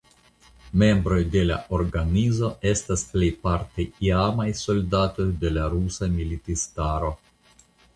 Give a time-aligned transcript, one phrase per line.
[0.83, 7.19] Membroj de la organizo estas plejparte iamaj soldatoj de la rusa militistaro.